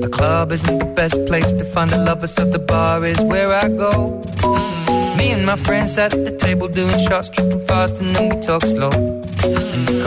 [0.00, 3.52] The club isn't the best place to find the lovers, so the bar is where
[3.52, 4.20] I go.
[4.38, 5.16] Mm.
[5.16, 8.62] Me and my friends at the table doing shots, tripping fast, and then we talk
[8.66, 9.17] slow.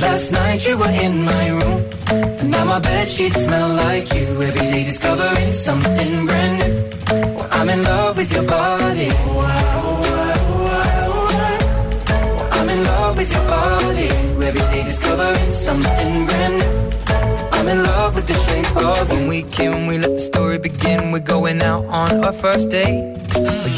[0.00, 1.80] Last night you were in my room.
[2.40, 4.26] And now my bed sheets smell like you.
[4.42, 6.74] Every day discovering something brand new.
[7.36, 9.08] Well, I'm in love with your body.
[9.08, 9.50] Well,
[12.56, 14.08] I'm in love with your body.
[14.48, 16.74] Every day discovering something brand new.
[17.52, 19.16] I'm in love with the shape of you.
[19.16, 21.12] When we came, we let the story begin.
[21.12, 23.16] We're going out on our first date.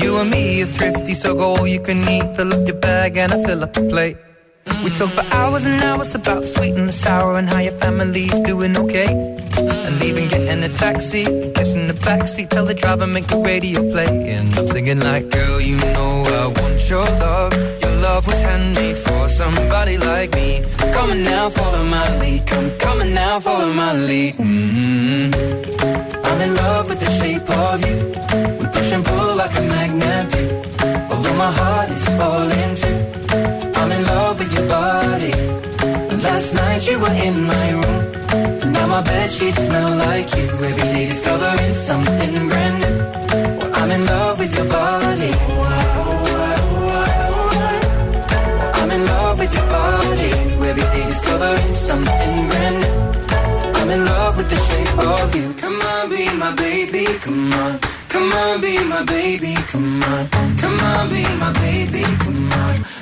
[0.00, 2.36] You and me are thrifty, so go all you can eat.
[2.36, 4.16] Fill up your bag and I fill up the plate.
[4.66, 7.72] We talk for hours and hours about the sweet and the sour and how your
[7.72, 9.12] family's doing okay.
[9.56, 14.32] And leaving, getting a taxi, kissing the backseat, tell the driver make the radio play.
[14.32, 17.52] And I'm singing like, girl, you know I want your love.
[17.82, 20.62] Your love was handmade for somebody like me.
[20.92, 22.46] Come on now, follow my lead.
[22.46, 24.34] Come, on now, follow my lead.
[24.36, 25.34] mm
[26.24, 27.96] I'm in love with the shape of you.
[28.58, 30.44] We push and pull like a magnet do.
[31.10, 33.21] Although my heart is falling too.
[33.32, 35.32] I'm in love with your body.
[36.22, 38.72] Last night you were in my room.
[38.72, 40.48] Now my bed sheets smell like you.
[40.68, 42.96] Every day discovering something brand new.
[43.58, 45.32] Well, I'm in love with your body.
[48.80, 50.30] I'm in love with your body.
[50.68, 52.96] Every day discovering something brand new.
[53.78, 55.54] I'm in love with the shape of you.
[55.54, 57.06] Come on, be my baby.
[57.20, 57.78] Come on.
[58.08, 59.54] Come on, be my baby.
[59.72, 60.28] Come on.
[60.58, 62.02] Come on, be my baby.
[62.24, 63.01] Come on.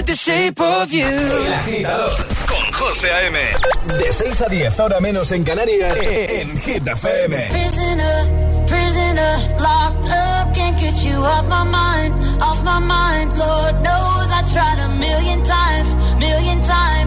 [0.00, 1.04] With the shape of you.
[1.04, 2.10] El agitador
[2.48, 3.38] con José A.M.
[3.98, 7.48] De 6 a 10, ahora menos en Canarias, en Hit FM.
[7.50, 13.36] Prisoner, prisoner, locked up, can't get you off my mind, off my mind.
[13.36, 16.99] Lord knows I tried a million times, million times.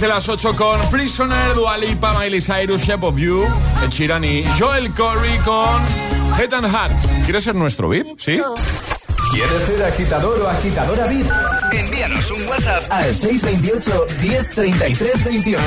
[0.00, 3.44] De las 8 con Prisoner, Dua Lipa, Miley Cyrus, Shape of You,
[3.90, 5.82] Sheeran y Joel Corey con
[6.38, 7.24] Head and Heart.
[7.24, 8.06] ¿Quieres ser nuestro VIP?
[8.18, 8.40] ¿Sí?
[9.30, 11.26] ¿Quieres ser agitador o agitadora VIP?
[11.72, 15.62] Envíanos un WhatsApp al 628 1033 28.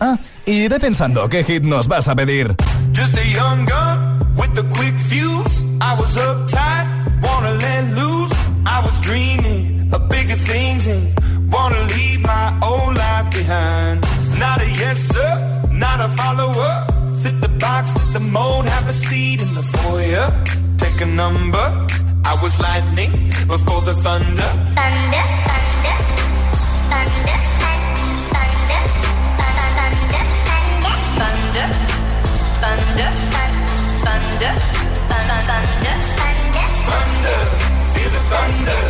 [0.00, 0.16] Ah,
[0.46, 2.56] y ve pensando qué hit nos vas a pedir.
[2.92, 5.64] Just a young gun with a quick fuse.
[5.80, 6.86] I was uptight,
[7.22, 8.34] wanna let loose.
[8.66, 11.19] I was dreaming of bigger things and
[11.50, 14.00] wanna leave my old life behind.
[14.38, 15.30] Not a yes sir,
[15.72, 16.72] not a follower.
[17.22, 20.26] Fit the box, fit the mold, have a seat in the foyer.
[20.78, 21.66] Take a number.
[22.24, 23.12] I was lightning
[23.46, 24.50] before the thunder.
[24.78, 25.96] Thunder, thunder,
[26.90, 27.38] thunder,
[27.70, 28.00] thunder,
[28.60, 29.90] thunder,
[32.60, 33.10] thunder,
[34.04, 34.52] thunder,
[35.10, 35.96] thunder, thunder,
[36.90, 37.38] Thunder,
[37.92, 38.89] feel the thunder.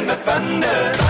[0.00, 1.09] And the thunder.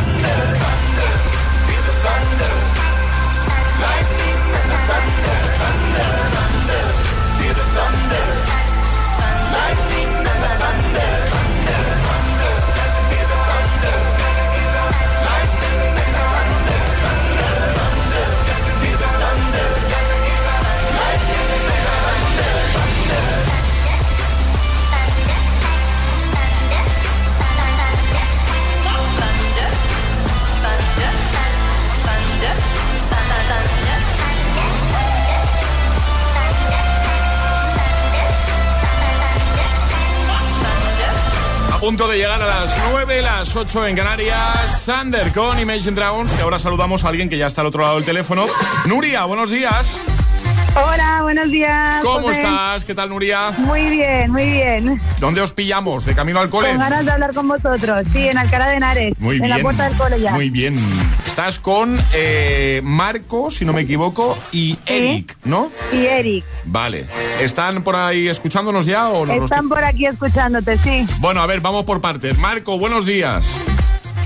[41.81, 44.83] Punto de llegar a las 9, las 8 en Canarias.
[44.83, 46.35] Sander con Imagine Dragons.
[46.39, 48.45] Y ahora saludamos a alguien que ya está al otro lado del teléfono.
[48.87, 50.20] Nuria, buenos días.
[50.75, 52.01] Hola, buenos días.
[52.03, 52.41] ¿Cómo José.
[52.43, 52.85] estás?
[52.85, 53.51] ¿Qué tal, Nuria?
[53.59, 55.01] Muy bien, muy bien.
[55.19, 56.05] ¿Dónde os pillamos?
[56.05, 56.69] ¿De camino al cole?
[56.69, 58.05] Con ganas de hablar con vosotros.
[58.13, 59.15] Sí, en Alcalá de Henares.
[59.19, 59.57] Muy en bien.
[59.57, 60.33] la puerta del cole ya.
[60.33, 60.79] Muy bien.
[61.27, 65.73] Estás con eh, Marco, si no me equivoco, y Eric, ¿no?
[65.93, 66.45] Y Eric.
[66.67, 67.07] Vale.
[67.41, 69.35] ¿Están por ahí escuchándonos ya o no?
[69.35, 71.07] los Están por aquí escuchándote, sí.
[71.19, 72.39] Bueno, a ver, vamos por partes.
[72.39, 73.47] Marco, buenos días.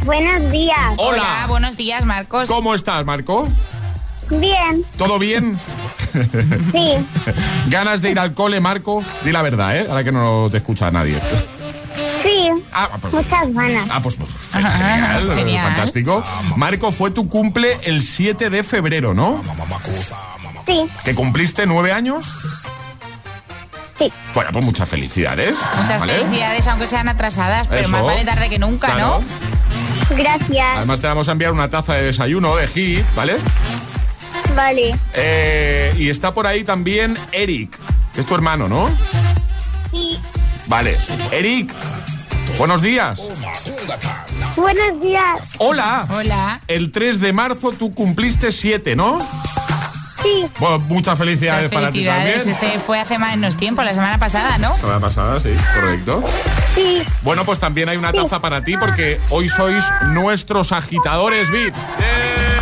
[0.04, 0.76] Buenos días.
[0.98, 1.46] Hola.
[1.48, 2.48] buenos días, Marcos.
[2.48, 3.48] ¿Cómo estás, Marco?
[4.30, 4.84] Bien.
[4.96, 5.58] ¿Todo bien?
[6.72, 6.94] Sí.
[7.68, 9.02] ¿Ganas de ir al cole, Marco?
[9.24, 9.86] Di la verdad, ¿eh?
[9.88, 11.20] Ahora que no te escucha nadie.
[12.22, 12.48] Sí.
[12.72, 13.88] Ah, pues- Muchas ganas.
[13.90, 15.66] Ah, pues, pues genial, genial.
[15.66, 16.24] fantástico.
[16.56, 19.42] Marco, fue tu cumple el 7 de febrero, ¿no?
[20.66, 20.86] Sí.
[21.04, 22.38] ¿Que cumpliste nueve años?
[23.98, 24.10] Sí.
[24.34, 25.54] Bueno, pues muchas felicidades.
[25.80, 26.14] Muchas ¿vale?
[26.14, 27.90] felicidades, aunque sean atrasadas, pero Eso.
[27.90, 29.20] más vale tarde que nunca, Claro.
[29.20, 30.16] ¿no?
[30.16, 30.76] Gracias.
[30.78, 33.36] Además te vamos a enviar una taza de desayuno de hit, ¿vale?
[34.54, 34.94] Vale.
[35.14, 37.76] Eh, y está por ahí también Eric,
[38.14, 38.88] que es tu hermano, ¿no?
[39.90, 40.18] Sí.
[40.66, 40.96] Vale.
[41.32, 41.72] Eric,
[42.58, 43.20] buenos días.
[44.56, 45.52] Buenos días.
[45.58, 46.06] Hola.
[46.08, 46.60] Hola.
[46.68, 49.18] El 3 de marzo tú cumpliste 7, ¿no?
[50.22, 50.46] Sí.
[50.58, 52.40] Bueno, muchas felicidades, Muchas para ti también.
[52.48, 54.74] Este fue hace menos tiempo, la semana pasada, ¿no?
[54.76, 56.24] Semana pasada, sí, correcto.
[56.74, 57.02] Sí.
[57.22, 61.74] Bueno, pues también hay una taza para ti porque hoy sois nuestros agitadores VIP.
[61.74, 62.53] ¡Bien!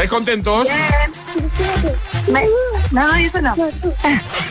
[0.00, 0.66] ¿Estáis contentos?
[2.32, 2.46] Me-
[2.90, 3.54] no, no, eso no.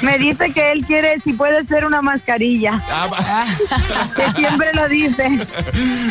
[0.03, 2.79] Me dice que él quiere, si puede ser una mascarilla.
[2.91, 3.45] Ah,
[4.15, 5.27] que siempre lo dice.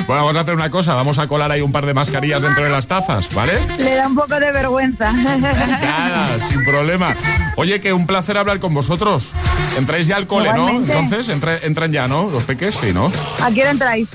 [0.09, 2.65] Bueno, vamos a hacer una cosa, vamos a colar ahí un par de mascarillas dentro
[2.65, 3.61] de las tazas, ¿vale?
[3.79, 5.13] Le da un poco de vergüenza.
[5.13, 7.15] Nada, sin problema.
[7.55, 9.35] Oye, que un placer hablar con vosotros.
[9.77, 10.69] Entráis ya al cole, ¿no?
[10.69, 12.29] Entonces, entra- entran ya, ¿no?
[12.29, 13.13] Los peques, sí, ¿no?
[13.41, 14.09] ¿A qué hora entráis?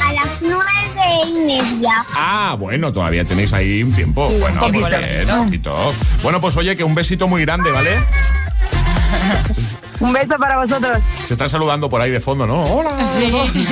[0.00, 0.70] A las nueve
[1.26, 2.04] y media.
[2.16, 4.28] Ah, bueno, todavía tenéis ahí un tiempo.
[4.40, 4.88] Bueno, pues poquito.
[4.98, 5.94] bien, un poquito.
[6.22, 7.98] Bueno, pues oye, que un besito muy grande, ¿vale?
[10.00, 10.98] Un beso para vosotros.
[11.24, 12.62] Se están saludando por ahí de fondo, ¿no?
[12.64, 12.90] Hola.
[13.18, 13.32] Sí.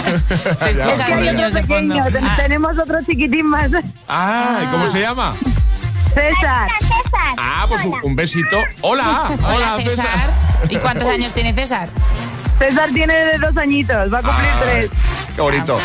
[0.77, 1.37] Ya, Es que por hay ahí.
[1.45, 3.71] otro pequeño, ten- tenemos otro chiquitín más.
[4.09, 5.35] Ah, ¿y cómo se llama?
[6.15, 6.69] César.
[6.81, 7.35] César.
[7.39, 8.57] Ah, pues un, un besito.
[8.83, 9.25] Hola.
[9.43, 10.33] Hola, César.
[10.71, 11.89] ¿Y cuántos años tiene César?
[12.63, 14.91] César tiene de dos añitos, va a cumplir Ah, tres.
[15.35, 15.79] Qué bonito.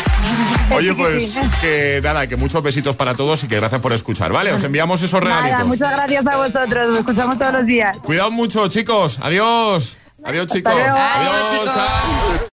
[0.70, 4.52] Oye, pues que nada, que muchos besitos para todos y que gracias por escuchar, ¿vale?
[4.52, 5.66] Os enviamos esos Nada, regalitos.
[5.66, 7.96] muchas gracias a vosotros, lo escuchamos todos los días.
[7.98, 9.18] Cuidado mucho, chicos.
[9.22, 9.96] Adiós.
[10.24, 10.72] Adiós, chicos.
[10.72, 11.74] Adiós, chicos.
[11.74, 12.48] chao.